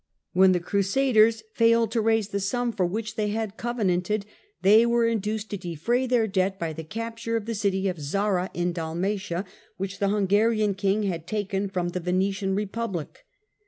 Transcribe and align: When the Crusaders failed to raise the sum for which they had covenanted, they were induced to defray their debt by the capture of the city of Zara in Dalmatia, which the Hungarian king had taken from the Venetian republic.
When 0.33 0.51
the 0.51 0.59
Crusaders 0.59 1.43
failed 1.53 1.91
to 1.91 2.01
raise 2.01 2.29
the 2.29 2.39
sum 2.39 2.71
for 2.71 2.87
which 2.87 3.13
they 3.13 3.27
had 3.27 3.55
covenanted, 3.55 4.25
they 4.63 4.83
were 4.83 5.05
induced 5.05 5.51
to 5.51 5.57
defray 5.57 6.07
their 6.07 6.25
debt 6.25 6.57
by 6.57 6.73
the 6.73 6.83
capture 6.83 7.37
of 7.37 7.45
the 7.45 7.53
city 7.53 7.87
of 7.87 7.99
Zara 8.01 8.49
in 8.55 8.73
Dalmatia, 8.73 9.45
which 9.77 9.99
the 9.99 10.09
Hungarian 10.09 10.73
king 10.73 11.03
had 11.03 11.27
taken 11.27 11.69
from 11.69 11.89
the 11.89 11.99
Venetian 11.99 12.55
republic. 12.55 13.27